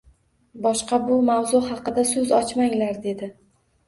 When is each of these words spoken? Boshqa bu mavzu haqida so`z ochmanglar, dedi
Boshqa 0.61 0.97
bu 1.09 1.17
mavzu 1.27 1.61
haqida 1.65 2.05
so`z 2.13 2.31
ochmanglar, 2.39 2.99
dedi 3.05 3.31